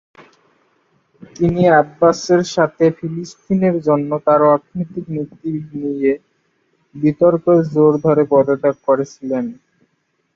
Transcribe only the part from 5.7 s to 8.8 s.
নিয়ে বিতর্কের জের ধরে পদত্যাগ